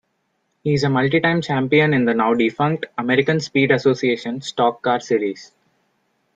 [0.63, 5.51] He is a multi-time champion in the now-defunct American Speed Association stock car series.